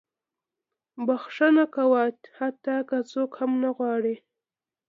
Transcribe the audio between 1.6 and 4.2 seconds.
کوه، حتی که څوک یې نه غواړي.